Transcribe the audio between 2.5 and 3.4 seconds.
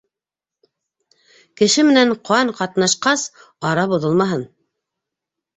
ҡатнашҡас,